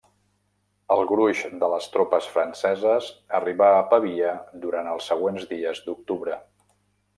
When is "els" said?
4.97-5.13